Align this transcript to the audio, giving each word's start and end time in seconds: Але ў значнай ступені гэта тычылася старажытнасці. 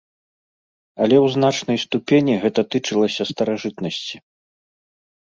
Але 1.05 1.17
ў 1.17 1.27
значнай 1.35 1.77
ступені 1.83 2.33
гэта 2.45 2.61
тычылася 2.75 3.23
старажытнасці. 3.31 4.17